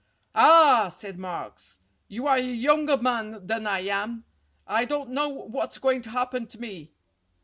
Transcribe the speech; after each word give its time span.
"Ah!" 0.33 0.89
said 0.89 1.19
Marks, 1.19 1.79
"you 2.07 2.25
are 2.25 2.37
a 2.37 2.41
younger 2.41 2.97
man 2.97 3.45
than 3.45 3.67
I 3.67 3.81
am. 3.81 4.25
I 4.65 4.83
don't 4.83 5.11
know 5.11 5.27
what's 5.29 5.77
going 5.77 6.01
to 6.01 6.09
happen 6.09 6.47
to 6.47 6.59
me." 6.59 6.95